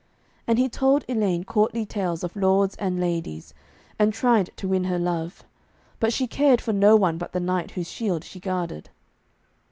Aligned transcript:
And 0.47 0.57
he 0.57 0.67
told 0.67 1.05
Elaine 1.07 1.43
courtly 1.43 1.85
tales 1.85 2.23
of 2.23 2.35
lords 2.35 2.75
and 2.77 2.99
ladies, 2.99 3.53
and 3.99 4.11
tried 4.11 4.49
to 4.55 4.67
win 4.67 4.85
her 4.85 4.97
love, 4.97 5.43
but 5.99 6.11
she 6.11 6.25
cared 6.25 6.59
for 6.59 6.73
no 6.73 6.95
one 6.95 7.19
but 7.19 7.33
the 7.33 7.39
knight 7.39 7.69
whose 7.77 7.87
shield 7.91 8.23
she 8.23 8.39
guarded. 8.39 8.89